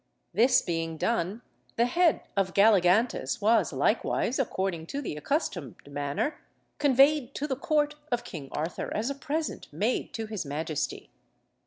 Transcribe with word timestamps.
This 0.33 0.63
being 0.63 0.97
done, 0.97 1.43
the 1.75 1.85
head 1.85 2.21
of 2.35 2.55
Galligantus 2.55 3.39
was 3.39 3.71
likewise, 3.71 4.39
according 4.39 4.87
to 4.87 4.99
the 4.99 5.15
accustomed 5.15 5.75
manner, 5.85 6.41
conveyed 6.79 7.35
to 7.35 7.45
the 7.45 7.55
court 7.55 7.93
of 8.11 8.23
King 8.23 8.49
Arthur, 8.51 8.91
as 8.97 9.11
a 9.11 9.13
present 9.13 9.67
made 9.71 10.11
to 10.15 10.25
his 10.25 10.43
majesty. 10.43 11.11